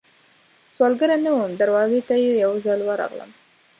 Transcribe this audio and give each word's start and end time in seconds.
سوالګره 0.73 1.15
نه 1.25 1.31
وم، 1.35 1.51
دروازې 1.61 1.99
ته 2.07 2.13
یې 2.23 2.31
یوځل 2.43 2.79
ورغلم 2.85 3.29